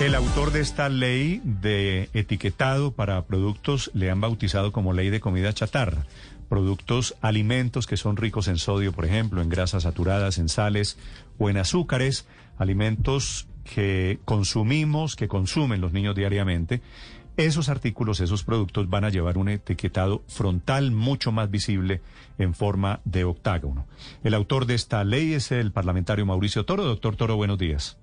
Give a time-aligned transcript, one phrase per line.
[0.00, 5.20] El autor de esta ley de etiquetado para productos le han bautizado como ley de
[5.20, 6.04] comida chatarra.
[6.48, 10.98] Productos, alimentos que son ricos en sodio, por ejemplo, en grasas saturadas, en sales
[11.38, 12.26] o en azúcares,
[12.58, 16.82] alimentos que consumimos, que consumen los niños diariamente.
[17.36, 22.00] Esos artículos, esos productos van a llevar un etiquetado frontal mucho más visible
[22.36, 23.86] en forma de octágono.
[24.24, 26.84] El autor de esta ley es el parlamentario Mauricio Toro.
[26.84, 27.96] Doctor Toro, buenos días.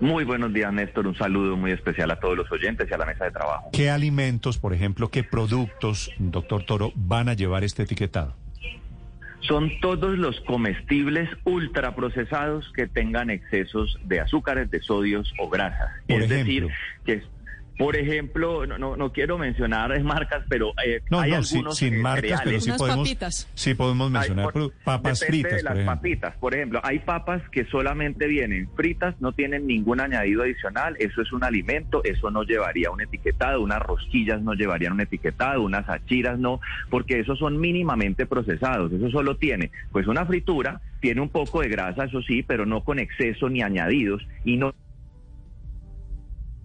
[0.00, 1.06] Muy buenos días, Néstor.
[1.06, 3.70] Un saludo muy especial a todos los oyentes y a la mesa de trabajo.
[3.72, 8.34] ¿Qué alimentos, por ejemplo, qué productos, doctor Toro, van a llevar este etiquetado?
[9.40, 15.90] Son todos los comestibles ultraprocesados que tengan excesos de azúcares, de sodios o grasas.
[16.08, 16.68] Por es ejemplo.
[16.68, 16.68] decir,
[17.04, 17.22] que
[17.76, 21.76] por ejemplo, no, no, no quiero mencionar marcas, pero eh, No, hay no, sin, algunos
[21.76, 23.48] sin marcas, pero sí podemos, papitas.
[23.54, 25.94] sí podemos mencionar Hay, por- papas fritas, de las por ejemplo.
[25.96, 31.20] papitas, por ejemplo, hay papas que solamente vienen fritas, no tienen ningún añadido adicional, eso
[31.22, 35.88] es un alimento, eso no llevaría un etiquetado, unas rosquillas no llevarían un etiquetado, unas
[35.88, 36.60] achiras no,
[36.90, 41.68] porque esos son mínimamente procesados, eso solo tiene pues una fritura, tiene un poco de
[41.68, 44.74] grasa, eso sí, pero no con exceso ni añadidos y no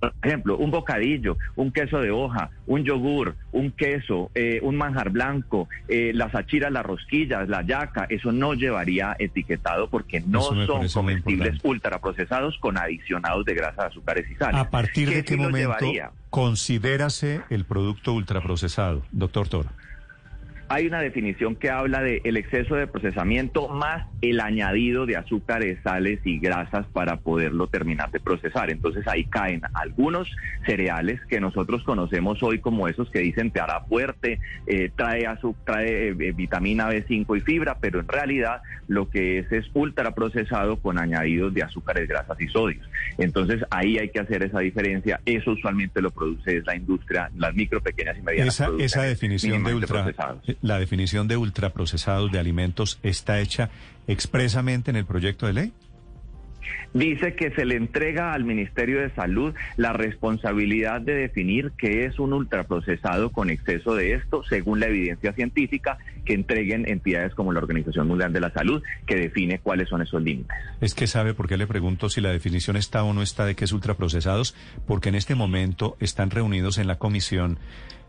[0.02, 5.12] por ejemplo, un bocadillo, un queso de hoja, un yogur, un queso, eh, un manjar
[5.12, 10.66] blanco, eh, las achiras, las rosquillas, la yaca, eso no llevaría etiquetado porque no son
[10.88, 14.60] comestibles ultraprocesados con adicionados de grasa, azúcares y sales.
[14.60, 15.86] ¿A partir de ¿Qué sí momento
[16.32, 19.70] considérase el producto ultraprocesado, doctor Toro?
[20.74, 25.80] Hay una definición que habla de el exceso de procesamiento más el añadido de azúcares,
[25.84, 28.70] sales y grasas para poderlo terminar de procesar.
[28.70, 30.30] Entonces ahí caen algunos
[30.66, 35.56] cereales que nosotros conocemos hoy como esos que dicen te hará fuerte, eh, trae, azu-
[35.66, 40.78] trae eh, eh, vitamina B5 y fibra, pero en realidad lo que es es ultraprocesado
[40.78, 42.88] con añadidos de azúcares, grasas y sodios.
[43.18, 45.20] Entonces ahí hay que hacer esa diferencia.
[45.26, 48.54] Eso usualmente lo produce es la industria, las micro, pequeñas y medianas.
[48.60, 50.44] Esa, esa definición de ultra, procesados.
[50.62, 53.70] La definición de ultraprocesados de alimentos está hecha
[54.08, 55.74] expresamente en el proyecto de ley.
[56.94, 62.20] Dice que se le entrega al Ministerio de Salud la responsabilidad de definir qué es
[62.20, 67.60] un ultraprocesado con exceso de esto, según la evidencia científica que entreguen entidades como la
[67.60, 70.56] Organización Mundial de la Salud, que define cuáles son esos límites.
[70.82, 73.56] Es que sabe por qué le pregunto si la definición está o no está de
[73.56, 74.56] qué es ultraprocesados,
[74.86, 77.58] porque en este momento están reunidos en la comisión,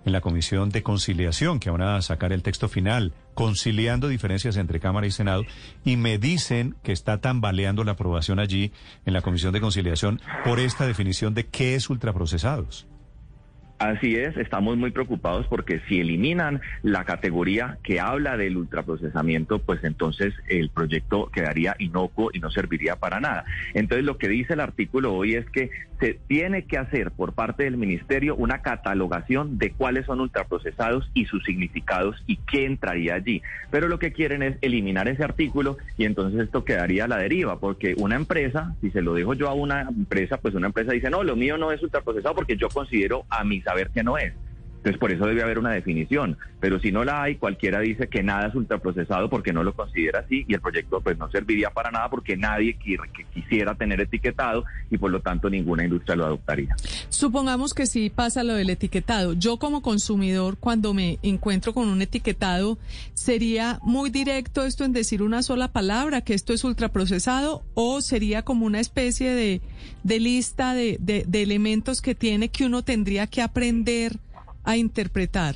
[0.05, 4.81] en la comisión de conciliación, que van a sacar el texto final, conciliando diferencias entre
[4.81, 5.45] Cámara y Senado,
[5.85, 8.73] y me dicen que está tambaleando la aprobación allí
[9.07, 12.87] en la comisión de conciliación por esta definición de qué es ultraprocesados.
[13.83, 19.83] Así es, estamos muy preocupados porque si eliminan la categoría que habla del ultraprocesamiento, pues
[19.83, 23.45] entonces el proyecto quedaría inocuo y no serviría para nada.
[23.75, 27.65] Entonces lo que dice el artículo hoy es que se tiene que hacer por parte
[27.65, 33.43] del ministerio una catalogación de cuáles son ultraprocesados y sus significados y qué entraría allí.
[33.73, 37.59] Pero lo que quieren es eliminar ese artículo y entonces esto quedaría a la deriva,
[37.59, 41.11] porque una empresa, si se lo dejo yo a una empresa, pues una empresa dice,
[41.11, 44.42] no, lo mío no es ultraprocesado porque yo considero a mi saber que no es.
[44.83, 46.37] Entonces, por eso debe haber una definición.
[46.59, 50.21] Pero si no la hay, cualquiera dice que nada es ultraprocesado porque no lo considera
[50.21, 52.77] así y el proyecto pues no serviría para nada porque nadie
[53.33, 56.75] quisiera tener etiquetado y por lo tanto ninguna industria lo adoptaría.
[57.11, 59.35] Supongamos que sí pasa lo del etiquetado.
[59.35, 62.77] Yo como consumidor, cuando me encuentro con un etiquetado,
[63.15, 68.43] ¿sería muy directo esto en decir una sola palabra, que esto es ultraprocesado, o sería
[68.43, 69.61] como una especie de,
[70.03, 74.19] de lista de, de- de elementos que tiene que uno tendría que aprender
[74.65, 75.55] a interpretar?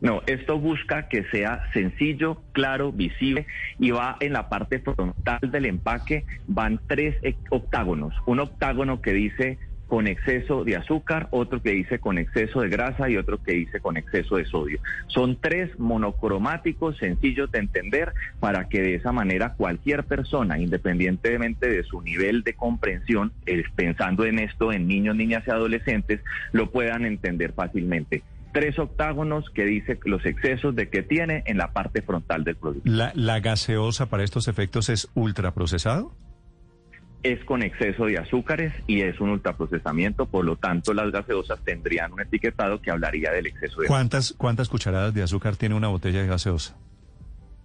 [0.00, 3.46] No, esto busca que sea sencillo, claro, visible
[3.78, 7.16] y va en la parte frontal del empaque, van tres
[7.50, 8.12] octágonos.
[8.26, 9.58] Un octágono que dice
[9.92, 13.78] con exceso de azúcar, otro que dice con exceso de grasa y otro que dice
[13.78, 14.80] con exceso de sodio.
[15.08, 21.82] Son tres monocromáticos sencillos de entender para que de esa manera cualquier persona, independientemente de
[21.82, 26.20] su nivel de comprensión, eh, pensando en esto en niños, niñas y adolescentes,
[26.52, 28.22] lo puedan entender fácilmente.
[28.54, 32.90] tres octágonos que dice los excesos de que tiene en la parte frontal del producto.
[32.90, 36.14] ¿La, la gaseosa para estos efectos es ultraprocesado?
[37.22, 42.12] Es con exceso de azúcares y es un ultraprocesamiento, por lo tanto las gaseosas tendrían
[42.12, 46.22] un etiquetado que hablaría del exceso de ¿Cuántas, ¿Cuántas cucharadas de azúcar tiene una botella
[46.22, 46.76] de gaseosa?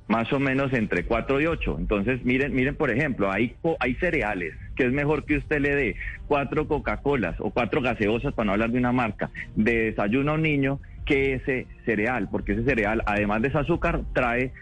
[0.07, 1.75] Más o menos entre 4 y 8.
[1.80, 5.95] Entonces, miren, miren, por ejemplo, hay, hay cereales que es mejor que usted le dé
[6.27, 10.44] cuatro Coca-Colas o cuatro gaseosas, para no hablar de una marca, de desayuno a un
[10.44, 14.53] niño que ese cereal, porque ese cereal, además de ese azúcar, trae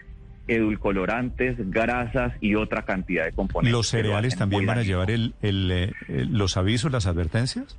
[0.48, 3.72] edulcorantes, grasas y otra cantidad de componentes.
[3.72, 7.76] ¿Los cereales también van a llevar el, eh, el, los avisos, las advertencias?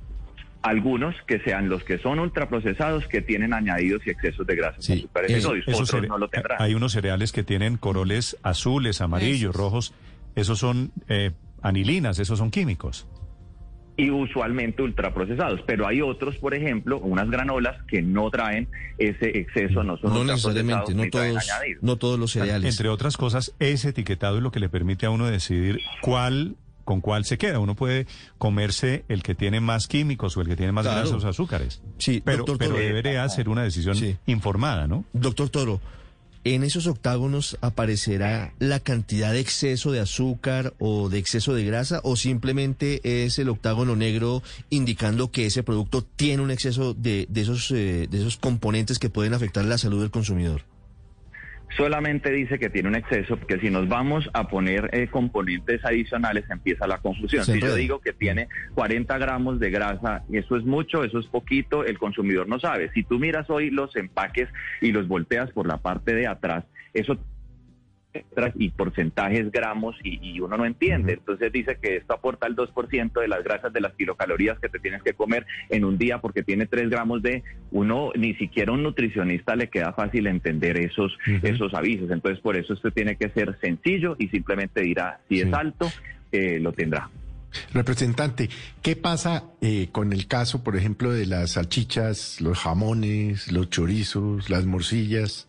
[0.62, 4.94] Algunos que sean los que son ultraprocesados que tienen añadidos y excesos de grasas sí,
[4.94, 6.60] azúcares eso, otros no lo tendrán.
[6.60, 9.94] Hay unos cereales que tienen coroles azules, amarillos, rojos.
[10.34, 11.30] Esos son eh,
[11.62, 13.06] anilinas, esos son químicos
[13.98, 15.60] y usualmente ultraprocesados.
[15.66, 20.24] Pero hay otros, por ejemplo, unas granolas que no traen ese exceso, no son no
[20.24, 21.50] necesariamente, no todos,
[21.82, 22.74] no todos los cereales.
[22.74, 26.54] Entre otras cosas, ese etiquetado es lo que le permite a uno decidir cuál
[26.84, 27.58] con cuál se queda.
[27.58, 28.06] Uno puede
[28.38, 31.82] comerse el que tiene más químicos o el que tiene más grasas o azúcares.
[31.98, 33.96] Sí, pero, pero debería ser una decisión
[34.26, 35.04] informada, ¿no?
[35.12, 35.80] Doctor Toro,
[36.44, 42.00] en esos octágonos aparecerá la cantidad de exceso de azúcar o de exceso de grasa
[42.04, 47.40] o simplemente es el octágono negro indicando que ese producto tiene un exceso de, de
[47.40, 50.62] esos, eh, de esos componentes que pueden afectar la salud del consumidor
[51.76, 56.44] solamente dice que tiene un exceso, porque si nos vamos a poner eh, componentes adicionales
[56.50, 57.44] empieza la confusión.
[57.44, 61.84] si yo digo que tiene 40 gramos de grasa, eso es mucho, eso es poquito,
[61.84, 62.90] el consumidor no sabe.
[62.92, 64.48] Si tú miras hoy los empaques
[64.80, 67.18] y los volteas por la parte de atrás, eso
[68.54, 71.14] y porcentajes gramos y, uno no entiende.
[71.14, 74.78] Entonces dice que esto aporta el 2% de las grasas de las kilocalorías que te
[74.78, 78.82] tienes que comer en un día porque tiene 3 gramos de uno, ni siquiera un
[78.82, 82.10] nutricionista le queda fácil entender esos, esos avisos.
[82.10, 85.90] Entonces por eso esto tiene que ser sencillo y simplemente dirá si es alto,
[86.32, 87.10] eh, lo tendrá.
[87.72, 88.50] Representante,
[88.82, 94.50] ¿qué pasa eh, con el caso, por ejemplo, de las salchichas, los jamones, los chorizos,
[94.50, 95.47] las morcillas?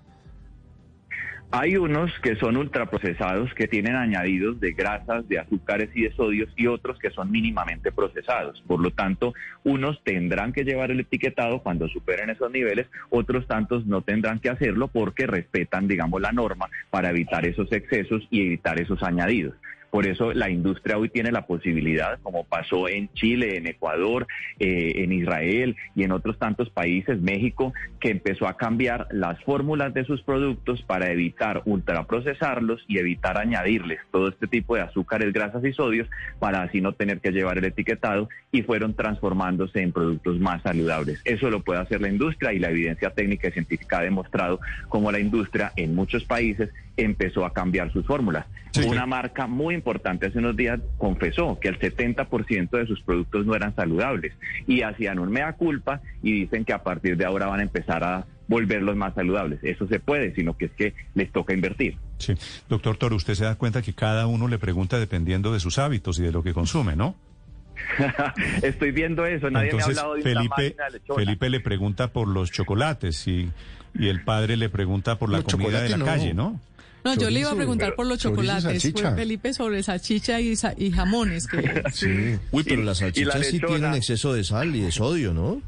[1.51, 6.48] Hay unos que son ultraprocesados, que tienen añadidos de grasas, de azúcares y de sodios,
[6.56, 8.63] y otros que son mínimamente procesados.
[8.68, 13.88] Por lo tanto, unos tendrán que llevar el etiquetado cuando superen esos niveles, otros tantos
[13.88, 18.80] no tendrán que hacerlo porque respetan, digamos, la norma para evitar esos excesos y evitar
[18.80, 19.56] esos añadidos.
[19.91, 24.27] Por eso la industria hoy tiene la posibilidad, como pasó en Chile, en Ecuador,
[24.59, 29.94] eh, en Israel y en otros tantos países, México, que empezó a cambiar las fórmulas
[29.94, 35.63] de sus productos para evitar ultraprocesarlos y evitar añadirles todo este tipo de azúcares, grasas
[35.65, 36.07] y sodios
[36.39, 41.21] para así no tener que llevar el etiquetado y fueron transformándose en productos más saludables.
[41.25, 45.12] Eso lo puede hacer la industria y la evidencia técnica y científica ha demostrado cómo
[45.12, 48.45] la industria en muchos países empezó a cambiar sus fórmulas.
[48.88, 53.55] Una marca muy importante hace unos días confesó que el 70% de sus productos no
[53.55, 54.33] eran saludables
[54.67, 58.03] y hacían un mea culpa y dicen que a partir de ahora van a empezar
[58.03, 59.59] a volverlos más saludables.
[59.63, 61.97] Eso se puede, sino que es que les toca invertir.
[62.17, 62.33] Sí.
[62.67, 66.19] Doctor Toro, usted se da cuenta que cada uno le pregunta dependiendo de sus hábitos
[66.19, 67.15] y de lo que consume, ¿no?
[68.61, 70.75] Estoy viendo eso, nadie me ha hablado de Felipe,
[71.15, 73.49] Felipe le pregunta por los chocolates y,
[73.97, 76.59] y el padre le pregunta por la comida de la calle, ¿no?
[77.04, 78.92] No, yo le iba a preguntar por los chocolates.
[78.92, 81.48] Fue Felipe sobre salchicha y, y jamones.
[81.48, 82.38] Que, sí.
[82.51, 85.62] Uy, pero las salchichas sí tienen exceso de sal y de sodio, ¿no?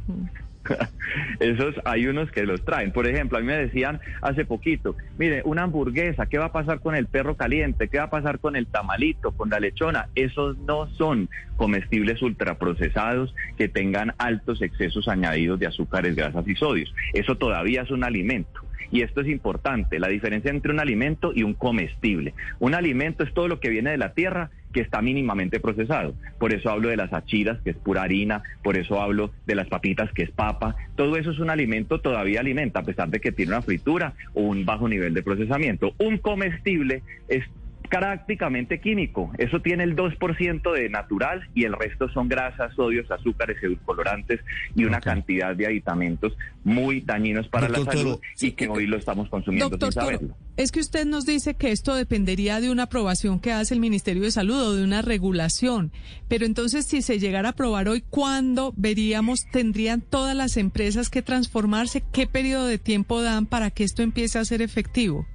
[1.40, 2.92] Esos hay unos que los traen.
[2.92, 6.80] Por ejemplo, a mí me decían hace poquito, mire, una hamburguesa, ¿qué va a pasar
[6.80, 7.88] con el perro caliente?
[7.88, 10.10] ¿Qué va a pasar con el tamalito, con la lechona?
[10.16, 16.94] Esos no son comestibles ultraprocesados que tengan altos excesos añadidos de azúcares, grasas y sodios.
[17.14, 18.62] Eso todavía es un alimento.
[18.92, 22.34] Y esto es importante, la diferencia entre un alimento y un comestible.
[22.60, 26.16] Un alimento es todo lo que viene de la tierra que está mínimamente procesado.
[26.40, 29.68] Por eso hablo de las achiras, que es pura harina, por eso hablo de las
[29.68, 30.76] papitas, que es papa.
[30.96, 34.42] Todo eso es un alimento, todavía alimenta, a pesar de que tiene una fritura o
[34.42, 35.94] un bajo nivel de procesamiento.
[35.98, 37.44] Un comestible es
[37.92, 39.32] prácticamente químico.
[39.38, 44.40] Eso tiene el 2% de natural y el resto son grasas, sodios, azúcares, edulcorantes
[44.76, 46.34] y una cantidad de aditamentos
[46.64, 50.36] muy dañinos para la salud y que hoy lo estamos consumiendo sin saberlo.
[50.56, 54.24] es que usted nos dice que esto dependería de una aprobación que hace el Ministerio
[54.24, 55.92] de Salud o de una regulación.
[56.30, 61.22] Pero entonces, si se llegara a aprobar hoy, ¿cuándo veríamos, tendrían todas las empresas que
[61.22, 62.04] transformarse?
[62.14, 65.28] ¿Qué periodo de tiempo dan para que esto empiece a ser efectivo?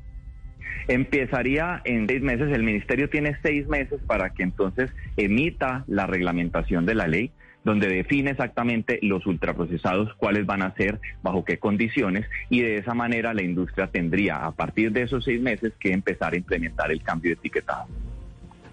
[0.88, 6.86] Empezaría en seis meses, el ministerio tiene seis meses para que entonces emita la reglamentación
[6.86, 7.32] de la ley
[7.64, 12.94] donde define exactamente los ultraprocesados, cuáles van a ser, bajo qué condiciones, y de esa
[12.94, 17.02] manera la industria tendría, a partir de esos seis meses, que empezar a implementar el
[17.02, 17.86] cambio de etiquetado.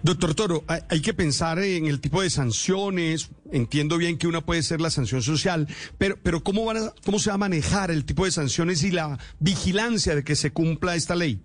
[0.04, 3.32] Doctor Toro, hay, que pensar en el tipo de sanciones.
[3.50, 5.66] Entiendo bien que una puede ser la sanción social,
[5.98, 8.92] pero, pero ¿cómo, van a- ¿cómo se va a manejar el tipo de sanciones y
[8.92, 11.40] la vigilancia de que se cumpla esta ley?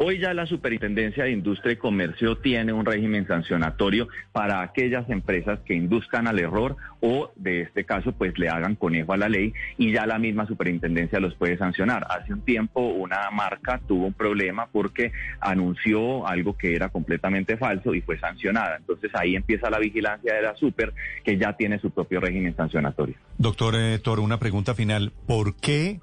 [0.00, 5.58] Hoy ya la Superintendencia de Industria y Comercio tiene un régimen sancionatorio para aquellas empresas
[5.66, 9.52] que induzcan al error o, de este caso, pues le hagan conejo a la ley
[9.76, 12.06] y ya la misma Superintendencia los puede sancionar.
[12.10, 17.92] Hace un tiempo una marca tuvo un problema porque anunció algo que era completamente falso
[17.92, 18.76] y fue sancionada.
[18.76, 23.16] Entonces ahí empieza la vigilancia de la Super que ya tiene su propio régimen sancionatorio.
[23.36, 25.10] Doctor eh, Toro, una pregunta final.
[25.26, 25.98] ¿Por qué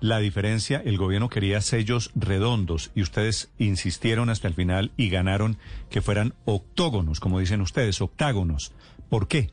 [0.00, 0.82] la diferencia?
[0.84, 5.58] El gobierno quería sellos redondos y ustedes insistieron hasta el final y ganaron
[5.90, 8.72] que fueran octógonos, como dicen ustedes, octágonos.
[9.08, 9.50] ¿Por qué?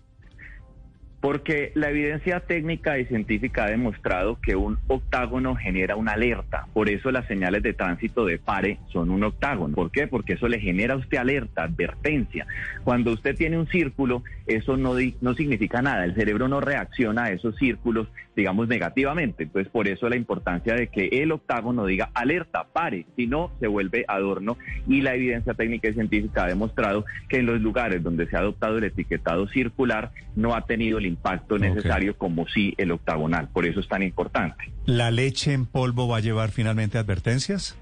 [1.24, 6.68] Porque la evidencia técnica y científica ha demostrado que un octágono genera una alerta.
[6.74, 9.74] Por eso las señales de tránsito de pare son un octágono.
[9.74, 10.08] ¿Por qué?
[10.08, 12.46] Porque eso le genera a usted alerta, advertencia.
[12.84, 16.04] Cuando usted tiene un círculo, eso no, no significa nada.
[16.04, 19.44] El cerebro no reacciona a esos círculos, digamos, negativamente.
[19.44, 23.06] Entonces, por eso la importancia de que el octágono diga alerta, pare.
[23.16, 24.58] Si no, se vuelve adorno.
[24.90, 28.40] Y la evidencia técnica y científica ha demostrado que en los lugares donde se ha
[28.40, 33.50] adoptado el etiquetado circular no ha tenido el impacto necesario como sí el octagonal.
[33.52, 34.72] Por eso es tan importante.
[34.86, 37.78] ¿La leche en polvo va a llevar finalmente advertencias?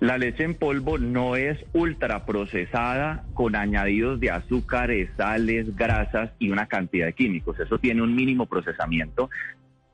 [0.00, 6.66] La leche en polvo no es ultraprocesada con añadidos de azúcares, sales, grasas y una
[6.66, 7.60] cantidad de químicos.
[7.60, 9.30] Eso tiene un mínimo procesamiento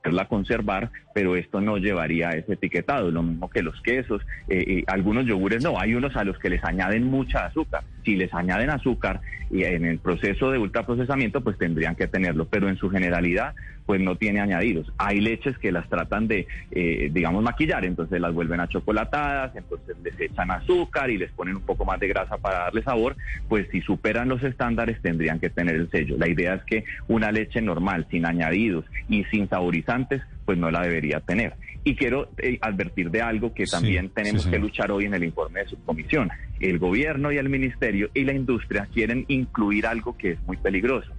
[0.04, 4.64] la conservar, pero esto no llevaría a ese etiquetado, lo mismo que los quesos, eh,
[4.66, 8.32] eh, algunos yogures no, hay unos a los que les añaden mucha azúcar, si les
[8.32, 12.90] añaden azúcar y en el proceso de ultraprocesamiento pues tendrían que tenerlo, pero en su
[12.90, 13.54] generalidad
[13.88, 14.92] pues no tiene añadidos.
[14.98, 19.96] Hay leches que las tratan de, eh, digamos, maquillar, entonces las vuelven a chocolatadas, entonces
[20.04, 23.16] les echan azúcar y les ponen un poco más de grasa para darle sabor,
[23.48, 26.16] pues si superan los estándares tendrían que tener el sello.
[26.18, 29.88] La idea es que una leche normal, sin añadidos y sin saborizantes,
[30.44, 31.54] pues no la debería tener.
[31.84, 35.24] Y quiero eh, advertir de algo que también sí, tenemos que luchar hoy en el
[35.24, 36.30] informe de subcomisión.
[36.60, 41.10] El gobierno y el ministerio y la industria quieren incluir algo que es muy peligroso,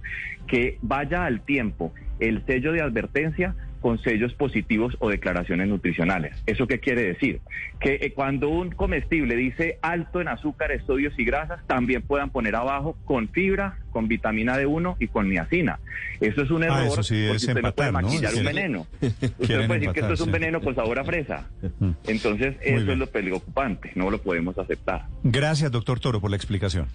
[0.46, 6.36] que vaya al tiempo el sello de advertencia con sellos positivos o declaraciones nutricionales.
[6.46, 7.40] ¿Eso qué quiere decir?
[7.80, 12.56] Que eh, cuando un comestible dice alto en azúcares, sodios y grasas, también puedan poner
[12.56, 15.78] abajo con fibra, con vitamina D1 y con niacina.
[16.20, 18.00] Eso es un error Ah, eso sí es usted no puede empatar, ¿no?
[18.08, 18.86] maquillar un veneno.
[19.00, 21.48] Usted puede decir que esto empatar, es un veneno con sabor a fresa.
[22.06, 22.90] Entonces, Muy eso bien.
[22.90, 25.06] es lo preocupante, no lo podemos aceptar.
[25.22, 26.86] Gracias, doctor Toro, por la explicación.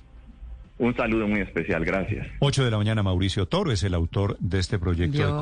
[0.77, 2.27] Un saludo muy especial, gracias.
[2.39, 5.37] 8 de la mañana, Mauricio Toro es el autor de este proyecto.
[5.37, 5.41] de